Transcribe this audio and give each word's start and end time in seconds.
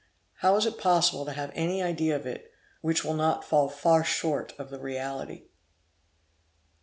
How 0.37 0.55
is 0.55 0.65
it 0.65 0.79
possible 0.79 1.25
to 1.25 1.31
have 1.31 1.51
any 1.53 1.83
idea 1.83 2.15
of 2.15 2.25
it, 2.25 2.51
which 2.81 3.05
will 3.05 3.13
not 3.13 3.45
fall 3.45 3.69
far 3.69 4.03
short 4.03 4.51
of 4.57 4.71
the 4.71 4.79
reality! 4.79 5.43